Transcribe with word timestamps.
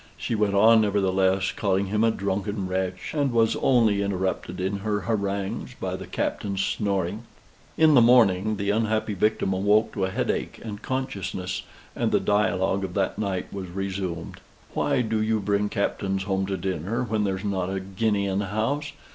She 0.17 0.33
went 0.33 0.55
on, 0.55 0.81
nevertheless, 0.81 1.51
calling 1.51 1.85
him 1.85 2.03
a 2.03 2.09
drunken 2.09 2.67
wretch, 2.67 3.13
and 3.13 3.31
was 3.31 3.55
only 3.57 4.01
interrupted 4.01 4.59
in 4.59 4.77
her 4.77 5.01
harangues 5.01 5.75
by 5.79 5.95
the 5.95 6.07
Captain's 6.07 6.65
snoring. 6.65 7.21
In 7.77 7.93
the 7.93 8.01
morning, 8.01 8.57
the 8.57 8.71
unhappy 8.71 9.13
victim 9.13 9.53
awoke 9.53 9.93
to 9.93 10.05
a 10.05 10.09
headache, 10.09 10.59
and 10.65 10.81
consciousness, 10.81 11.61
and 11.95 12.11
the 12.11 12.19
dialogue 12.19 12.83
of 12.83 12.95
the 12.95 13.11
night 13.15 13.53
was 13.53 13.69
resumed. 13.69 14.39
"Why 14.73 15.03
do 15.03 15.21
you 15.21 15.39
bring 15.39 15.69
captains 15.69 16.23
home 16.23 16.47
to 16.47 16.57
dinner 16.57 17.03
when 17.03 17.23
there's 17.23 17.43
not 17.45 17.69
a 17.69 17.79
guinea 17.79 18.25
in 18.25 18.39
the 18.39 18.47
house? 18.47 18.93